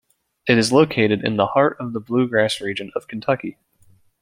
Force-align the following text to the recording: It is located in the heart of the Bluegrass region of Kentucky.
It 0.47 0.57
is 0.57 0.71
located 0.71 1.23
in 1.23 1.37
the 1.37 1.45
heart 1.45 1.77
of 1.79 1.93
the 1.93 1.99
Bluegrass 1.99 2.59
region 2.59 2.91
of 2.95 3.07
Kentucky. 3.07 3.59